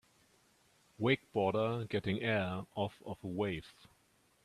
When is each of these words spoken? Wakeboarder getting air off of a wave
Wakeboarder 0.99 1.87
getting 1.87 2.21
air 2.21 2.65
off 2.73 2.99
of 3.05 3.19
a 3.23 3.27
wave 3.27 3.71